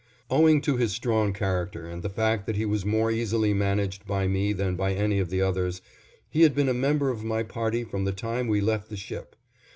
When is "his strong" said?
0.77-1.31